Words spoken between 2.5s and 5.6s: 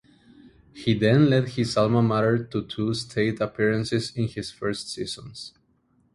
two state appearances in his first seasons.